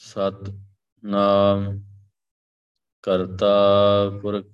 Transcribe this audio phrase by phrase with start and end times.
[0.00, 0.50] ਸਤ
[1.02, 1.80] ਨਾਮ
[3.04, 3.48] ਕਰਤਾ
[4.22, 4.46] ਪੁਰਖ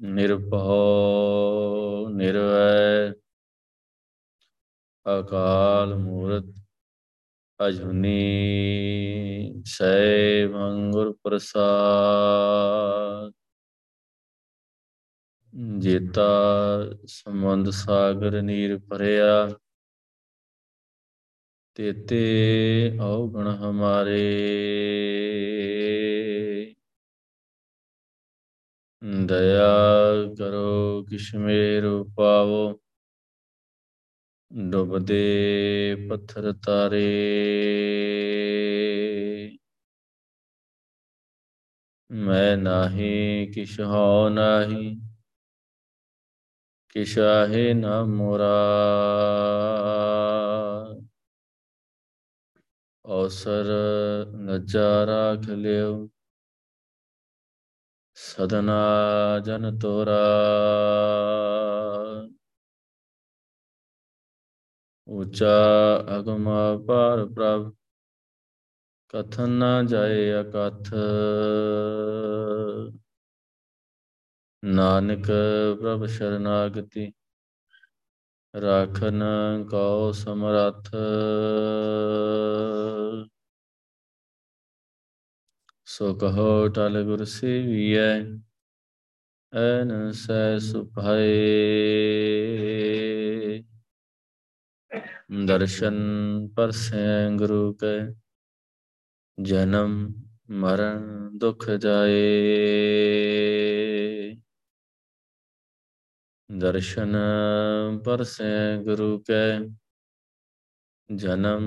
[0.00, 3.12] ਨਿਰਭਉ ਨਿਰਵੈ
[5.06, 6.52] ਅਕਾਲ ਮੂਰਤ
[7.60, 8.12] ਅਜੂਨੀ
[9.66, 13.32] ਸੈ ਮੰਗੁਰ ਪ੍ਰਸਾਦ
[15.78, 16.28] ਜੇਤਾ
[17.06, 19.48] ਸਮੁੰਦ ਸਾਗਰ ਨੀਰ ਭਰਿਆ
[21.78, 24.18] ਤੇਤੇ ਔਗਣ ਹਮਾਰੇ।
[29.26, 29.68] ਦਇਆ
[30.38, 32.80] ਕਰੋ ਕਿਛ ਮੇਰੁ ਪਾਵੋ
[34.52, 37.06] ਡੁੱਬਦੇ ਪੱਥਰ ਤਾਰੇ।
[42.10, 45.00] ਮੈਂ ਨਾਹੀ, ਕਿਛ ਹੋ ਨਾਹੀ,
[46.88, 48.54] ਕਿਛ ਆਹੇ ਨਾ ਮੋਰਾ।
[53.08, 53.64] ਅਵਸਰ
[54.34, 56.08] ਨਜਾਰਾ ਖਲਿਓ,
[58.14, 60.18] ਸਦਨਾ ਜਨ ਤੋਰਾ।
[65.08, 65.56] ਉੱਚਾ
[66.18, 66.44] ਅਗਮ
[66.86, 67.72] ਪਾਰ ਪ੍ਰਭ,
[69.08, 70.94] ਕਥਨ ਨਾ ਜਾਏ ਅਕਥ।
[74.64, 75.26] ਨਾਨਕ
[75.80, 77.12] ਪ੍ਰਭ ਸ਼ਰਨਾਗਤੀ
[78.54, 79.20] राखन
[79.70, 80.90] कौ समरथ।
[85.86, 87.98] सो कहो टाल गुरु सेविय
[89.52, 90.58] एन सै
[95.46, 95.96] दर्शन
[96.56, 97.94] पर से गुरु के,
[99.38, 100.14] जन्म
[100.60, 102.24] मरण दुख जाए।
[106.50, 107.16] ਦਰਸ਼ਨ
[108.04, 109.58] ਪਰਸੈ ਗੁਰੂ ਕੈ,
[111.14, 111.64] ਜਨਮ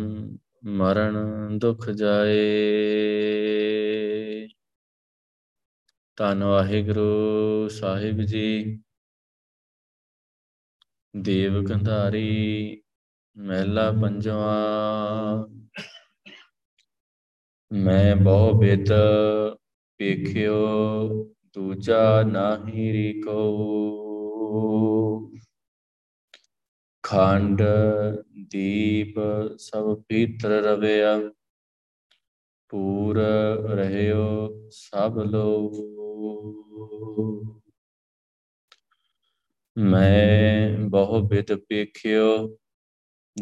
[0.63, 2.39] ਮਰਨ ਦੁਖ ਜਾਏ।
[6.17, 8.81] ਧੰਨ ਵਾਹਿਗੁਰੂ ਸਾਹਿਬ ਜੀ,
[11.13, 12.81] ਦੇਵ ਗੰਧਾਰੀ
[13.37, 15.47] ਮਹਿਲਾ ਪੰਜਵਾ,
[17.71, 18.91] ਮੈਂ ਬਹੁ ਬਿਦ
[19.99, 24.10] ਵੇਖਿਓ, ਦੂਜਾ ਨਾਹੀ ਰੀਕੋ।
[27.03, 27.61] ਖੰਡ,
[28.47, 29.15] ਦੀਪ
[29.57, 31.31] ਸਭ ਪੀਤਰ ਰਵਿਆ।
[32.69, 33.17] ਪੂਰ
[33.69, 35.71] ਰਹਿਓ ਸਭ ਲੋ
[39.77, 42.57] ਮੈਂ ਬਹੁ ਬਿਦ ਵੇਖਿਓ,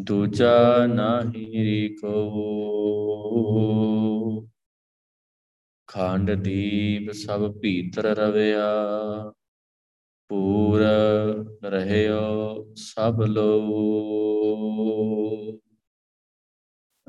[0.03, 2.13] ਦੂਜਾ ਨਾਹੀ ਰੀਕੋ।
[5.87, 8.67] ਖੰਡ, ਦੀਪ ਸਭ ਭੀਤਰ ਰਵਿਆ।
[10.29, 10.81] ਪੂਰ
[11.63, 13.49] ਰਹਿਓ ਸਭ ਲੋ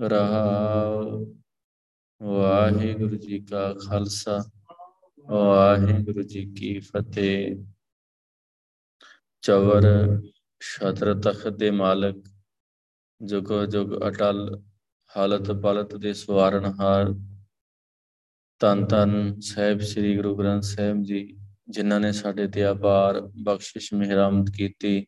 [0.01, 1.01] ਰਹਾ
[2.23, 4.39] ਵਾਹਿਗੁਰੂ ਜੀ ਕਾ ਖਾਲਸਾ,
[5.27, 7.65] ਵਾਹਿਗੁਰੂ ਜੀ ਕੀ ਫਤਿਹ।
[9.43, 9.83] ਚਵਰ
[10.61, 12.17] ਛਤਰ ਤਖਤ ਦੇ ਮਾਲਕ,
[13.23, 14.63] ਜੁਗ ਜੁਗ ਅਟਲ,
[15.17, 17.15] ਹਾਲਤ ਪਲਤ ਦੇ ਸਵਾਰਨਹਾਰ
[18.61, 21.40] ਤਨ ਤਨ ਸਾਹਿਬ ਸ੍ਰੀ ਗੁਰੂ ਗ੍ਰੰਥ ਸਾਹਿਬ ਜੀ।
[21.71, 25.07] ਜਿਨ੍ਹਾਂ ਨੇ ਸਾਡੇ ਤੇ ਆਪਾਰ ਬਖਸ਼ਿਸ਼ ਮਿਹਰਮਤ ਕੀਤੀ,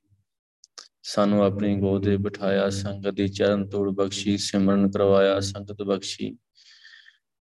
[1.02, 6.38] ਸਾਨੂੰ ਆਪਣੀ ਗੋਦ ਤੇ ਬਿਠਾਇਆ, ਸੰਗਤ ਦੀ ਚਰਨ ਤੋੜ ਬਖਸ਼ੀ, ਸਿਮਰਨ ਕਰਵਾਇਆ, ਸੰਗਤ ਬਖਸ਼ੀ।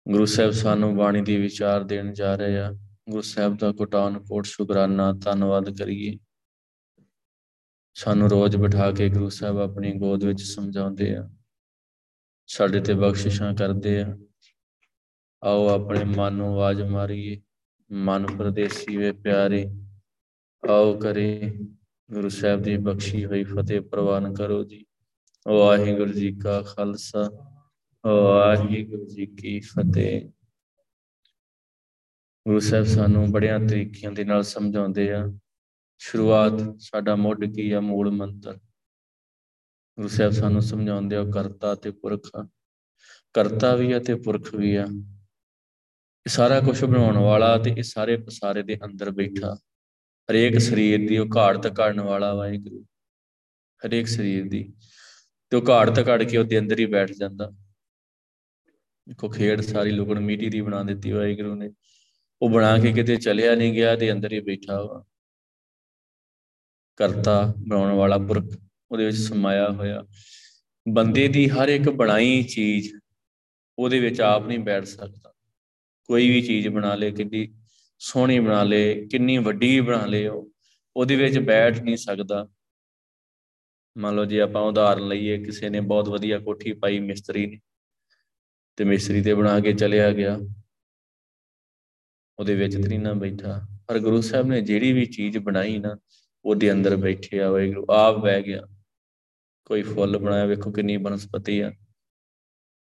[0.08, 2.72] ਗੁਰੂ ਸਾਹਿਬ ਸਾਨੂੰ ਬਾਣੀ ਦੀ ਵਿਚਾਰ ਦੇਣ ਜਾ ਰਹੇ ਆ।
[3.10, 6.18] ਗੁਰੂ ਸਾਹਿਬ ਦਾ ਕੋਟਾਨ ਕੋਟ ਸ਼ੁਕਰਾਨਾ, ਧੰਨਵਾਦ ਕਰੀਏ।
[7.94, 11.30] ਸਾਨੂੰ ਰੋਜ਼ ਬਿਠਾ ਕੇ ਗੁਰੂ ਸਾਹਿਬ ਆਪਣੀ ਗੋਦ ਵਿੱਚ ਸਮਝਾਉਂਦੇ ਆ।
[12.46, 14.18] ਸਾਡੇ ਤੇ ਬਖਸ਼ਿਸ਼ਾਂ ਕਰਦੇ ਆ।
[15.44, 17.42] ਆਓ ਆਪਣੇ ਮਨ ਨੂੰ ਆਵਾਜ਼ ਮਾਰੀਏ।
[17.92, 19.66] ਮਨ ਪਰਦੇਸੀ ਵੇ ਪਿਆਰੇ,
[20.70, 21.52] ਆਓ ਕਰੇ
[22.10, 24.84] ਗੁਰੂ ਸਾਹਿਬ ਦੀ ਬਖਸ਼ੀ ਹੋਈ ਫਤਿਹ ਪ੍ਰਵਾਨ ਕਰੋ ਜੀ।
[25.48, 27.30] ਵਾਹਿਗੁਰੂ ਜੀ ਕਾ ਖਾਲਸਾ,
[28.06, 30.30] ਵਾਹਿਗੁਰੂ ਜੀ ਕੀ ਫਤਿਹ।
[32.46, 35.38] ਗੁਰੂ ਸਾਹਿਬ ਸਾਨੂੰ ਬੜਿਆਂ ਤਰੀਕਿਆਂ ਦੇ ਨਾਲ ਸਮਝਾਉਂਦੇ ਆ।
[35.98, 38.56] ਸ਼ੁਰੂਆਤ ਸਾਡਾ ਮੁੱਢ ਕੀ ਆ, ਮੂਲ ਮੰਤਰ।
[39.96, 42.48] ਗੁਰੂ ਸਾਹਿਬ ਸਾਨੂੰ ਸਮਝਾਉਂਦੇ ਆ, ਕਰਤਾ ਤੇ ਪੁਰਖ।
[43.32, 44.86] ਕਰਤਾ ਵੀ ਆ ਤੇ ਪੁਰਖ ਵੀ ਆ।
[46.28, 49.58] ਸਾਰਾ ਕੁਝ ਬਣਾਉਣ ਵਾਲਾ ਤੇ ਇਹ ਸਾਰੇ ਪਸਾਰੇ ਦੇ ਅੰਦਰ ਬੈਠਾ।
[50.30, 52.86] ਹਰੇਕ ਸਰੀਰ ਦੀ ਉਹ ਘਾੜਤ ਕਰਨ ਵਾਲਾ ਵਾਹਿਗੁਰੂ।
[53.86, 54.72] ਹਰੇਕ ਸਰੀਰ ਦੀ।
[55.50, 57.50] ਤੇ ਉਹ ਘਾੜਤ ਕੱਢ ਕੇ ਉਹਦੇ ਅੰਦਰ ਹੀ ਬੈਠ ਜਾਂਦਾ।
[59.18, 61.70] ਕੋ ਖੇਡ ਸਾਰੀ ਲੁਕਣ ਮੀਟੀ ਦੀ ਬਣਾ ਦਿੱਤੀ ਵਾਹਿਗੁਰੂ ਨੇ।
[62.42, 65.04] ਉਹ ਬਣਾ ਕੇ ਕਿਤੇ ਚਲਿਆ ਨਹੀਂ ਗਿਆ ਤੇ ਅੰਦਰ ਹੀ ਬੈਠਾ ਵਾ।
[66.96, 68.58] ਕਰਤਾ ਬਣਾਉਣ ਵਾਲਾ ਪੁਰਖ,
[68.90, 70.04] ਉਹਦੇ ਵਿੱਚ ਸਮਾਇਆ ਹੋਇਆ।
[70.88, 72.94] ਬੰਦੇ ਦੀ ਹਰ ਇੱਕ ਬਣਾਈ ਚੀਜ਼
[73.78, 75.33] ਉਹਦੇ ਵਿੱਚ ਆਪ ਨਹੀਂ ਬੈਠ ਸਕਦਾ।
[76.06, 77.54] ਕੋਈ ਵੀ ਚੀਜ਼ ਬਣਾ ਲੇ, ਕਿੰਨੀ
[77.98, 80.50] ਸੋਹਣੀ ਬਣਾ ਲੇ, ਕਿੰਨੀ ਵੱਡੀ ਬਣਾ ਲੇ ਉਹ,
[80.96, 82.48] ਉਹਦੇ ਵਿੱਚ ਬੈਠ ਨਹੀਂ ਸਕਦਾ।
[83.98, 87.60] ਮੰਨ ਲਓ ਜੇ ਆਪਾਂ ਉਦਾਹਰਨ ਲਈਏ, ਕਿਸੇ ਨੇ ਬਹੁਤ ਵਧੀਆ ਕੋਠੀ ਪਾਈ ਮਿਸਤਰੀ ਨੇ,
[88.76, 90.38] ਤੇ ਮਿਸਤਰੀ ਤੇ ਬਣਾ ਕੇ ਚਲਿਆ ਗਿਆ।
[92.38, 95.96] ਉਹਦੇ ਵਿੱਚ ਤਰੀ ਨਾ ਬੈਠਾ। ਪਰ ਗੁਰੂ ਸਾਹਿਬ ਨੇ ਜਿਹੜੀ ਵੀ ਚੀਜ਼ ਬਣਾਈ ਨਾ,
[96.44, 98.62] ਉਹਦੇ ਅੰਦਰ ਬੈਠੇ ਆ ਵਾਹਿਗੁਰੂ ਆਪ ਬਹਿ ਗਿਆ।
[99.64, 101.72] ਕੋਈ ਫੁੱਲ ਬਣਾਇਆ, ਵੇਖੋ ਕਿੰਨੀ ਬਨਸਪਤੀ ਆ।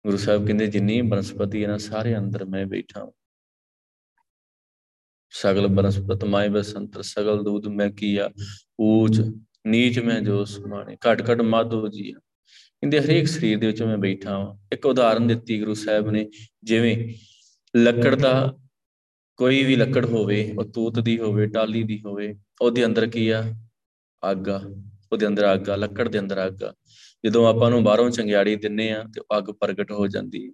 [0.08, 3.12] ਗੁਰੂ ਸਾਹਿਬ ਕਹਿੰਦੇ, ਜਿੰਨੀ ਬਨਸਪਤੀ ਹੈ ਨਾ, ਸਾਰੇ ਅੰਦਰ ਮੈਂ ਬੈਠਾ
[5.30, 8.30] ਸਗਲ ਬਨਸਪਤ ਮਾਇ ਬਸੰਤਰ, ਸਗਲ ਦੂਧ ਮੈਂ ਕੀਆ,
[8.82, 9.22] ਊਚ
[9.68, 14.32] ਨੀਚ ਮੈਂ ਜੋ ਸਮਾਣੇ, ਘਟ ਘਟ ਮਾਧੋ ਜੀ ਕਹਿੰਦੇ, ਹਰੇਕ ਸਰੀਰ ਦੇ ਵਿੱਚ ਮੈਂ ਬੈਠਾ
[14.32, 16.30] ਹਾਂ ਇੱਕ ਉਦਾਹਰਨ ਦਿੱਤੀ ਗੁਰੂ ਸਾਹਿਬ ਨੇ,
[16.64, 17.14] ਜਿਵੇਂ
[17.76, 18.58] ਲੱਕੜ ਦਾ
[19.36, 23.44] ਕੋਈ ਵੀ ਲੱਕੜ ਹੋਵੇ, ਉਹ ਤੂਤ ਦੀ ਹੋਵੇ ਟਾਲੀ ਦੀ ਹੋਵੇ, ਉਹਦੇ ਅੰਦਰ ਕੀ ਆ?
[24.32, 24.62] ਅੱਗ ਆ।
[25.12, 26.74] ਉਹਦੇ ਅੰਦਰ ਅੱਗ ਆ, ਲੱਕੜ ਦੇ ਅੰਦਰ ਅੱਗ ਆ।
[27.26, 30.54] ਜਦੋਂ ਆਪਾਂ ਨੂੰ ਬਾਹਰੋਂ ਚੰਗਿਆੜੀ ਦਿੰਨੇ ਆ ਤੇ ਅੱਗ ਪ੍ਰਗਟ ਹੋ ਜਾਂਦੀ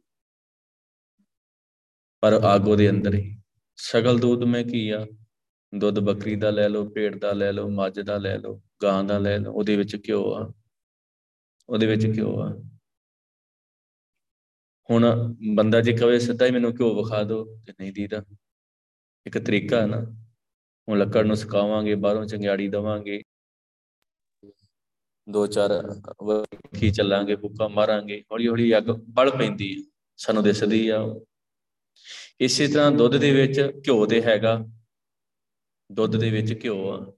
[2.21, 3.37] ਪਰ ਅੱਗ ਉਹਦੇ ਅੰਦਰ ਹੀ।
[3.75, 5.07] ਸਗਲ ਦੁੱਧ ਮੈਂ ਕੀ ਆ?
[5.75, 9.17] ਦੁੱਧ ਬੱਕਰੀ ਦਾ ਲੈ ਲਓ ਪੇੜ ਦਾ ਲੈ ਲਓ, ਮੱਝ ਦਾ ਲੈ ਲਓ, ਗਾਂ ਦਾ
[9.17, 10.53] ਲੈ ਲਓ, ਉਹਦੇ ਵਿੱਚ ਘਿਓ ਆ।
[11.69, 12.53] ਉਹਦੇ ਵਿੱਚ ਘਿਓ ਆ।
[14.89, 18.23] ਹੁਣ ਬੰਦਾ ਜੇ ਕਵੇ ਸਿੱਧਾ ਹੀ ਮੈਨੂੰ ਘਿਓ ਵਿਖਾ ਦਿਓ ਤੇ ਨਹੀਂ ਦੀਦਾ।
[19.25, 20.01] ਇੱਕ ਤਰੀਕਾ ਹੈ ਨਾ,
[20.89, 23.21] ਹੁਣ ਲੱਕੜ ਨੂੰ ਸੁਕਾਵਾਂਗੇ, ਬਾਹਰੋਂ ਚੰਗਿਆੜੀ ਦਵਾਂਗੇ।
[25.29, 25.71] ਦੋ ਚਾਰ
[26.23, 29.83] ਵਖੀ ਚੱਲਾਂਗੇ, ਫੁੱਕਾ ਮਾਰਾਂਗੇ ਹੌਲੀ ਹੌਲੀ ਅੱਗ ਬਲ ਪੈਂਦੀ ਹੈ
[30.17, 31.15] ਸਾਨੂੰ ਦਿਸਦੀ ਆ।
[32.39, 34.65] ਇਸੇ ਤਰ੍ਹਾਂ ਦੁੱਧ ਦੇ ਵਿੱਚ ਘਿਓ ਦੇ ਹੈਗਾ।
[35.91, 37.13] ਦੁੱਧ ਦੇ ਵਿੱਚ ਘਿਓ ਆ।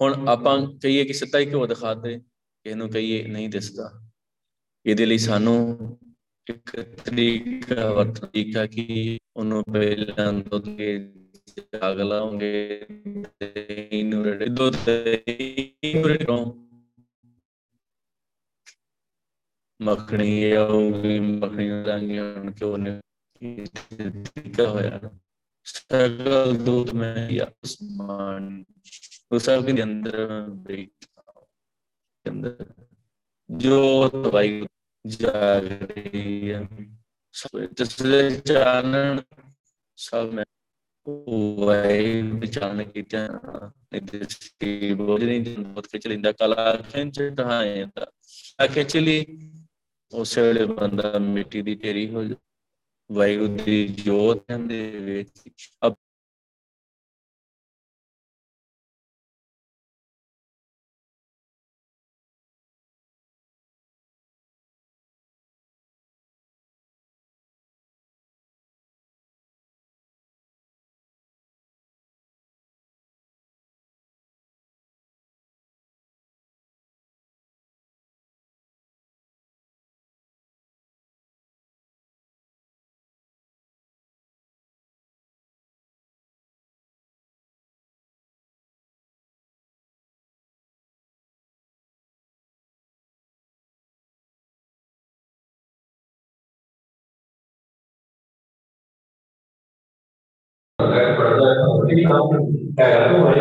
[0.00, 2.20] ਹੁਣ ਆਪਾਂ ਕਹੀਏ ਕਿ ਸਿੱਧਾ ਹੀ ਘਿਓ ਦਿਖਾਦੇ
[2.66, 4.10] ਇਹਨੂੰ ਕਹੀਏ ਨਹੀਂ ਦਿਸਦਾ।
[4.86, 5.78] ਇਹਦੇ ਲਈ ਸਾਨੂੰ
[6.50, 11.12] ਇੱਕ ਤਰੀਕਾ ਵਰਤੀਕਾ ਕਿ ਉਹਨੂੰ ਪਹਿਲਾਂ ਦੁੱਧ ਕੇ
[11.58, 12.86] ਜਾਗ ਲਾਉਂਗੇ
[13.92, 14.88] ਇਹਨੂੰ ਰੜੇ, ਦੁੱਧ
[15.28, 16.63] ਇਹਨੂੰ ਰੜੋਂ
[19.80, 23.00] ਮੱਖਣੀ ਆਉਂਗੀ ਮੱਖਣੀ ਲਾਂਗੀ ਹੁਣ ਕਿਉਂ ਨੇ
[23.34, 23.64] ਕੀ
[24.60, 25.00] ਹੋਇਆ।
[25.64, 28.64] ਸਗਲ ਦੂਤ ਮੈਂ ਆਸਮਾਨ
[29.32, 31.06] ਉਸ ਸਭ ਦੇ ਅੰਦਰ ਬੈਠ
[32.28, 32.64] ਅੰਦਰ।
[33.50, 34.66] ਜੋ ਤਵਾਈ
[35.06, 36.68] ਜਾਗ ਰਹੀ ਹੈ
[37.34, 39.20] ਸਭ ਜਿਸਲੇ ਚਾਨਣ,
[39.96, 40.44] ਸਭ ਮੈਂ
[41.58, 43.26] ਵਾਈ ਵਿਚਾਰਨ ਕੀਤਾ
[43.94, 48.06] ਨਿਰਦੇਸ਼ੀ ਬੋਝ ਨਹੀਂ, ਬਹੁਤ ਖਿੱਚ ਲੈਂਦਾ, ਕਲਾ ਖਿੰਚ ਢਾਏ ਤਾਂ
[48.60, 49.26] ਆ ਖਿੱਚ ਲਈ
[50.14, 52.34] ਉਸੇ ਵੇਲੇ ਬੰਦਾ ਮਿੱਟੀ ਦੀ ਢੇਰੀ ਹੋ ਜਾ
[53.12, 55.50] ਵਾਹਿਗੁਰੂ ਦੀ ਜੋਤ ਦੇ ਵਿੱਚ
[55.86, 55.94] ਅਬ
[100.84, 102.28] अगर पढ़ता है तो ठीक काम
[102.74, 103.34] क्या करते हो भाई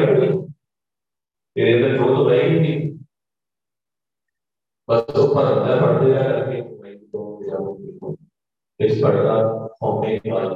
[1.55, 2.77] तेरे अंदर जो तो रहेगी नहीं।
[4.87, 9.33] बस तो ऊपर अंदर पढ़ते जा करके भाई तो मेरा तो इस पढ़ता
[9.83, 10.55] होने के बाद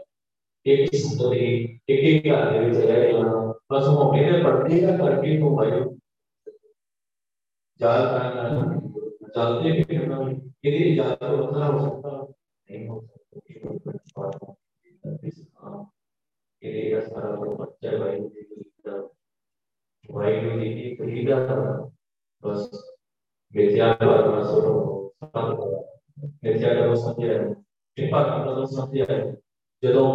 [0.65, 3.35] एक सुंदर तो एक एक का आगे चला जाना
[3.71, 5.71] बस हम अपने पढ़ते जा करके तो भाई।
[7.79, 9.95] जानते हैं कि
[10.65, 12.11] यदि जानते हो उतना हो सकता।
[12.69, 14.47] नहीं हो सकता
[20.08, 21.36] ਵਾਹਿਗੁਰੂ ਜੀ ਦੀ ਖਰੀਦਾ
[22.42, 22.70] ਬਸ
[23.52, 25.12] ਵਿਦਿਆ ਦਾ ਸੋਰੋ
[26.42, 27.38] ਵਿਦਿਆ ਦਾ ਸਮਝਿਆ
[27.98, 29.06] ਕਿਰਪਾ ਕਰਨਾ ਸਮਝਿਆ
[29.82, 30.08] ਜਦੋਂ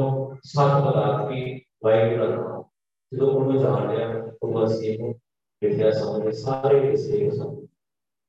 [0.43, 2.63] ਸਤ ਪਦਾਰਥ ਕੀ ਵਾਹਿਗੁਰੂ ਦਾ
[3.11, 4.09] ਜਦੋਂ ਉਹਨੂੰ ਜਾਣ ਲਿਆ
[4.43, 5.13] ਉਹ ਬਸ ਇਹ
[5.61, 7.65] ਵਿਦਿਆ ਸਮਝੇ ਸਾਰੇ ਕਿਸੇ ਸਮਝ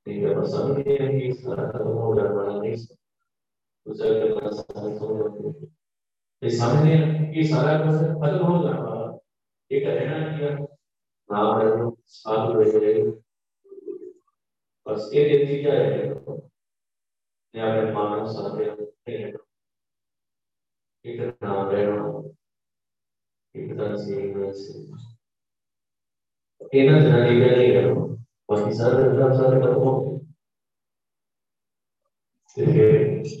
[0.07, 2.75] ਤੇ ਇਹ ਸਮਝੇ ਕਿ ਸਾਰਾ ਖਤਮ ਹੋ ਜਾਣਾ ਨਹੀਂ
[3.85, 4.97] दूसरा के पास समझ
[6.44, 6.94] ये सामने
[7.36, 9.18] ये सारा कसर खत्म हो जा रहा जाना
[9.70, 10.50] एक रहना किया
[11.30, 13.02] ना रहना साल रहे
[14.86, 16.08] बस ये व्यक्ति क्या है।
[17.54, 18.84] ने अपने मानव साथ रहना
[21.04, 22.22] एक तो नाम रहना
[23.54, 24.72] एक तरह से एक तरह से
[26.78, 27.94] ये ना जना लेकर नहीं करो।
[28.50, 30.18] बाकी सारे मतलब सारे खत्म हो गए
[32.56, 32.90] ठीक है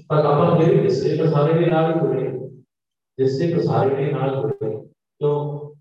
[0.08, 2.43] पर अपन फिर इस सारे भी आ रहे हैं
[3.18, 4.70] सारे के नाल जुड़े
[5.20, 5.30] तो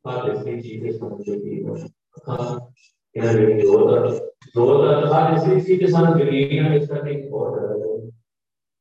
[0.05, 0.91] बात इसकी चीज़ें
[2.27, 2.69] हाँ।
[4.55, 4.67] दो
[5.13, 6.17] का इसी के साथ
[7.05, 8.11] है।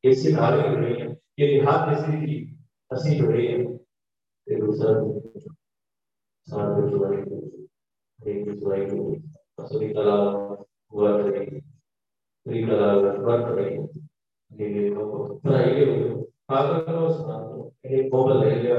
[0.04, 2.58] इससे आगे जुड़े हैं, ये हर इसी की
[2.92, 3.76] असली जुड़े हैं।
[4.46, 4.92] ते दूसरा
[6.48, 7.16] साथ में जुड़े
[8.30, 9.16] एक जुड़े
[9.64, 10.16] असली कला
[10.92, 11.60] वर्त रही
[12.46, 13.74] पूरी कला वर्त रही
[14.64, 15.84] ये लोग पढ़ाई के
[16.54, 17.51] आकर करो स्नान
[18.12, 18.76] global area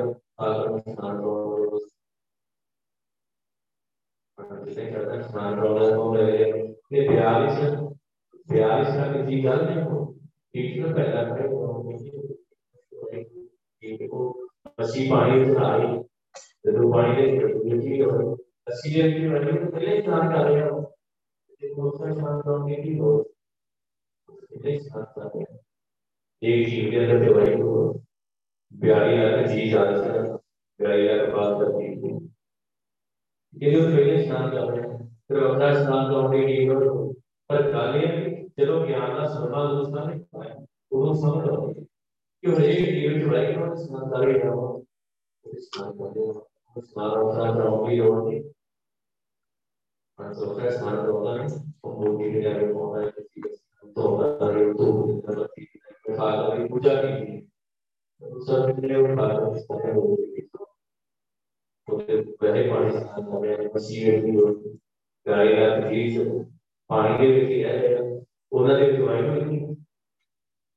[0.96, 1.90] controls.
[4.38, 6.24] किसे कहते हैं कंट्रोलर को ले
[6.94, 7.58] ये बयालीस
[8.50, 9.98] बयालीस का किसी गल नहीं हो
[10.54, 11.44] ठीक ना पहला पे
[13.82, 14.22] इनको
[14.80, 15.88] अस्सी पानी से आई
[16.66, 18.34] ज़रूर पानी के ज़रूरी हो
[18.68, 20.80] अस्सी ये की वैल्यू तो पहले ही जान कर रहे हो
[21.62, 23.12] इसको उसका शांत होने की हो
[24.52, 25.60] इसलिए शांत कर रहे हैं
[26.42, 28.03] एक जीवन का डिवाइड हो
[28.74, 30.36] बयाली लाख जी जा रहा था
[30.80, 32.12] बयाली लाख बात करती थी
[33.54, 37.14] ये जो पहले स्नान कर रहे हैं, फिर अपना स्नान करोगे नहीं करो।
[37.50, 38.08] पर गाले
[38.60, 40.56] चलो ज्ञान का सर्वा दोस्ता ने पाया
[40.94, 44.86] वो समझ लो कि हर एक जीव डिवाइड हो स्नान कर रहे हो।
[45.46, 48.42] स्नान कर रहे हो। स्नान होता है और नहीं
[50.20, 51.48] तो क्या स्नान होता है
[51.86, 53.10] वो बोलती है यार वो होता है
[53.94, 55.66] तो होता है तो होता है पूजा की
[56.16, 57.53] भागवत स्नान हो तो स्नान रहे हैं मसीह की
[62.40, 62.94] very much
[65.26, 66.18] that I have these
[66.90, 67.84] finding the
[68.52, 69.60] ਉਹਨਾਂ ਦੇ ਜੁਆਇਨ ਹੋਈ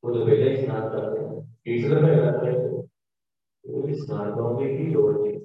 [0.03, 2.83] ਉਹ ਪਹਿਲੇ ਹੀ ਸਨਾਤ ਕਰਦੇ ਹਨ ਤੀਸਰੇ ਪਹਿਲੇ ਕਰਦੇ
[3.65, 5.41] ਉਹ ਇਸ ਨਾਲ ਦੋਵੇਂ ਕੀ ਲੋੜ ਨਹੀਂ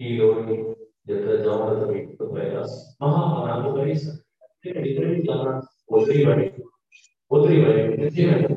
[0.00, 0.64] ਕੀ ਲੋੜ ਨਹੀਂ
[1.06, 2.64] ਜਦੋਂ ਜਾਉਂ ਤਾਂ ਵੀ ਤੋਂ ਪਹਿਲਾ
[3.02, 6.50] ਮਹਾ ਆਨੰਦ ਕਰੀ ਸਕਦੇ ਡਿਗਰੀ ਜਾਣਾ ਉਤਰੀ ਬਣੇ
[7.30, 8.56] ਉਤਰੀ ਬਣੇ ਜਿੱਥੇ ਬਣੇ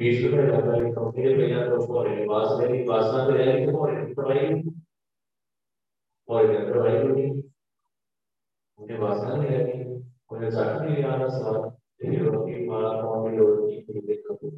[0.00, 3.72] पार्वती पूजा करते हो कंपनी में या तो और वास में वासना तो है कि
[3.72, 4.62] और दवाई
[6.28, 7.42] और दवाई को नहीं
[8.80, 13.36] मुझे वासना नहीं है मुझे चाहता नहीं आ रहा सवाल। लोग की माला कौन भी
[13.36, 14.50] लोग की देखो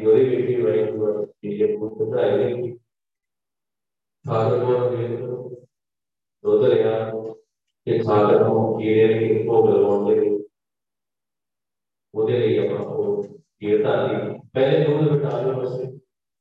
[0.00, 2.78] योरी बेटी वही हुआ ये बहुत पता है कि
[4.28, 7.16] फादर को ये दो तो यार
[7.88, 10.37] ये फादर को ये के
[12.14, 13.22] होते रही अपन को
[13.62, 15.86] गिरता नहीं पहले जो भी बेटा आगे बढ़ से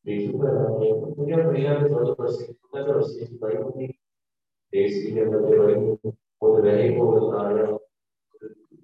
[0.05, 3.87] बेचू कर रहा है मुझे बढ़िया में चौदह परसेंट कितना कर उससे की भाई होगी
[4.73, 5.75] देश के की जब बड़े बड़े
[6.41, 7.65] को रहे को बताना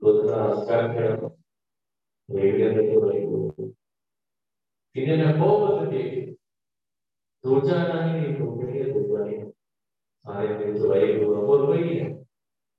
[0.01, 1.29] तो इतना आस्कार करना
[2.29, 3.71] रेडियो अंदर तो बड़े को
[4.95, 6.21] इन्हें ना बहुत मत देखे।
[7.43, 9.37] दो जाना ही नहीं तो क्या दो जाने
[10.25, 12.11] सारे दिन तो भाई हुआ और वही है।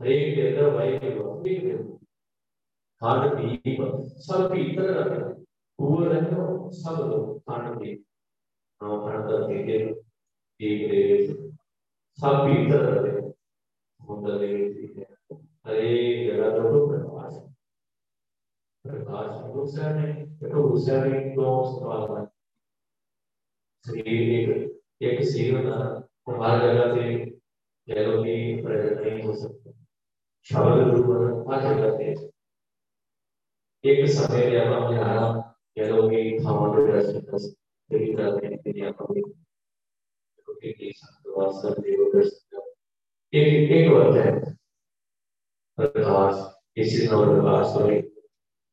[0.01, 1.77] हरेक दिन भाई हुआ ठीक है
[3.05, 3.77] खान पीप
[4.19, 5.09] सब पीतर
[5.81, 7.91] हुए रहो सब लोग खान के।
[8.81, 9.73] हम खान करते के
[10.67, 11.35] एक देव
[12.21, 13.21] सब पीतर रहे
[14.01, 15.05] हम देव जी है।
[15.65, 17.35] अरे, जरा तो प्रकाश
[18.83, 21.45] प्रकाश दूसरा नहीं तो दूसरा नहीं तो
[21.81, 22.27] सवाल है।
[23.87, 27.31] शरीर एक एक शरीर ना तुम्हारी जगह से
[27.89, 29.71] जैलो भी प्रकट नहीं हो सकता।
[30.43, 32.34] शब्द रूप हर जगह से।
[33.85, 35.25] एक समय में हम यहाँ
[35.79, 37.21] कह लो कि हमारे दर्शन
[37.91, 39.27] तेरी तरह के लिए हम एक
[41.37, 42.61] वास्तव देव दर्शन
[43.33, 44.33] एक एक वर्ग है।
[45.79, 46.35] प्रकाश
[46.77, 47.99] इसी नौ प्रकाश होगी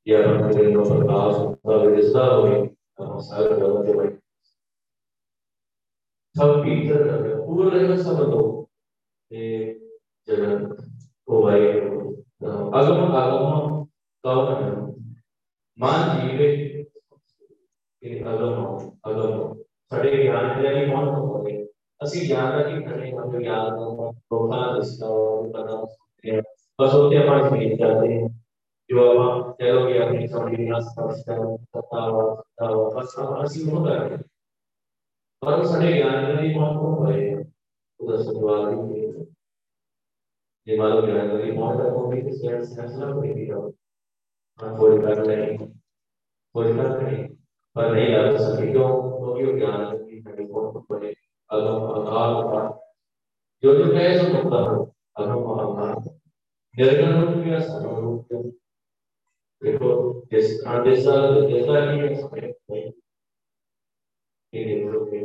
[0.08, 1.36] या हम तेरे नौ प्रकाश
[1.68, 2.60] का विस्तार होगी
[3.02, 4.10] हम सारे के भाई
[6.36, 7.02] सब भीतर
[7.46, 8.48] पूरा सब लोग
[9.32, 9.48] ये
[10.28, 10.78] जगत
[11.28, 11.68] को भाई
[12.80, 13.00] अगम
[14.25, 14.95] अगम कौन
[15.79, 16.49] मान जीवे
[18.03, 18.57] कि अगम
[19.05, 19.55] अगम
[19.93, 21.53] ਸਾਡੇ ਗਿਆਨ ਦੇ ਲਈ ਕੌਣ ਹੋਵੇ
[22.01, 25.83] ਅਸੀਂ ਗਿਆਨ ਦਾ ਕੀ ਕਰਦੇ ਹਾਂ ਗਿਆਨ ਨੂੰ ਲੋਕਾਂ ਦਿਸਦਾ ਉਹ ਪਤਾ
[26.79, 28.29] ਬਸ ਉਹ ਤੇ ਆਪਾਂ ਸਮਝ ਜਾਂਦੇ ਹਾਂ
[28.91, 31.37] जो आप कहोगे अपनी समझ ना समझता
[31.69, 32.03] सत्ता
[32.41, 34.19] सत्ता बस ਅਸੀਂ ਉਹ ਕਰ ਰਹੇ
[35.43, 37.35] ਪਰ ਸਾਡੇ ਗਿਆਨ ਦੇ ਲਈ ਕੌਣ ਕੌਣ ਹੋਏ
[38.01, 39.25] ਉਹਦਾ ਸਵਾਲ ਹੀ ਹੈ
[40.67, 43.11] ਜੇ ਮਾਲੋ ਗਿਆਨ ਦੇ ਲਈ ਕੌਣ ਦਾ ਕੋਈ ਕਿਸੇ ਦਾ ਫੈਸਲਾ
[44.62, 45.58] कोई कर नहीं
[46.56, 47.28] कोई कर नहीं
[47.76, 51.14] पर नहीं लग सके क्यों क्योंकि वो ज्ञान की तरीकों को पढ़े
[51.50, 52.62] अगम अकाल का
[53.64, 56.10] जो जो है सो तुम करो अगम अकाल
[56.76, 58.28] निर्गुण रूप में सर्व रूप
[59.62, 59.90] देखो,
[60.32, 60.52] जिस
[60.86, 61.16] जैसा
[61.50, 62.92] जैसा ही है समय नहीं
[64.54, 65.20] ये देखो के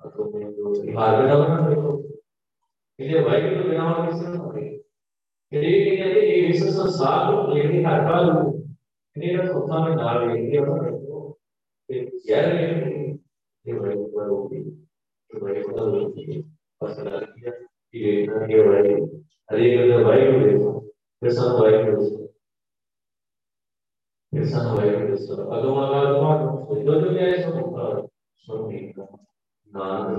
[0.00, 1.98] अगम में जो बिहार में ना बना देखो।
[2.98, 4.78] इसलिए भाई के तो बिना और किसी नहीं
[5.52, 8.24] ये ये ये विशेष साथ लेकिन हर बार
[9.26, 11.38] ना सोचा में डाल रही है और देखो
[11.90, 12.68] ये यार ये
[13.64, 16.40] ये भाई पर होगी ये भाई पर होगी
[16.84, 17.52] फ़सल किया
[17.94, 18.14] ये
[18.54, 18.94] ये भाई
[19.50, 20.78] अरे ये भाई को देखो
[21.22, 22.28] फिर सब भाई को देखो
[24.32, 28.94] pensando aí pessoal agora agora eu eu já estou comprando sobre
[29.66, 30.18] nada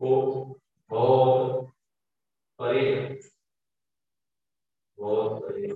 [0.00, 0.10] को
[0.90, 1.72] बहुत
[2.58, 3.20] परे।
[4.98, 5.68] बहुत परे।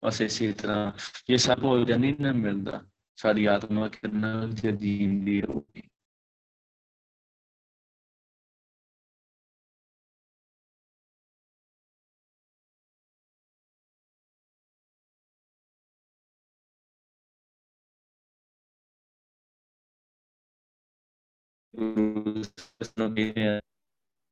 [0.10, 0.92] ਅਸੀਂ ਇਸੇ ਤਰ੍ਹਾਂ
[1.30, 2.86] ਇਹ ਸਭ ਹੋ ਜਾਂਦੀ ਨਾ ਮਿਲਦਾ
[3.18, 5.82] ਸਾਡੀ ਆਤਮਾ ਕਿੰਨਾ ਜੀਂਦੀ ਰਹੂਗੀ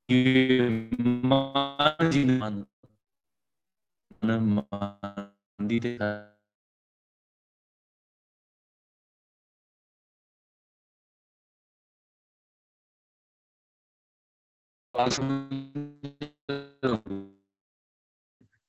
[0.09, 2.65] ਮਾਨ ਜੀ ਦੇ ਮਨ
[4.25, 5.99] ਮਾਨ ਦੀ ਤੇ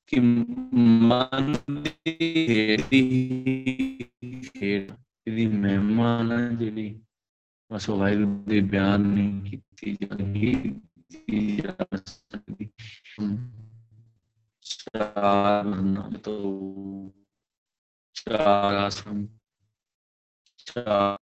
[0.08, 4.06] ਕਿ ਮਨ ਦੀ ਹੇੜੀ
[4.64, 4.92] ਹੇੜ
[5.30, 7.02] ਦੀ ਮਹਿਮਾ ਨਾ ਜਿਹੜੀ
[7.72, 10.76] ਬਸ ਵਾਹਿਗੁਰੂ ਦੇ ਬਿਆਨ ਨਹੀਂ ਕੀਤੀ ਜਾਂਦੀ
[15.16, 16.36] jalan itu
[20.68, 21.16] cara.